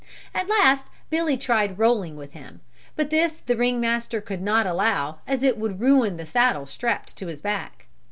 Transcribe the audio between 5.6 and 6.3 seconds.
ruin the